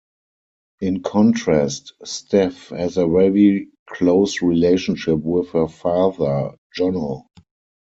[0.79, 7.27] In contrast, Steph has a very close relationship with her father, Johnno.